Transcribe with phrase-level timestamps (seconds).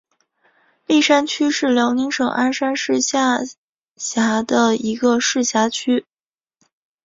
[0.87, 3.37] 立山区是辽宁省鞍山市下
[3.97, 6.07] 辖的一个市辖区。